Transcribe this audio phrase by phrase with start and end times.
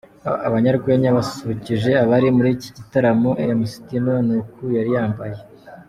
[0.47, 5.37] Abanyarwenya basusurukije abari muri iki gitaramoMc Tino ni uku yari yambaye.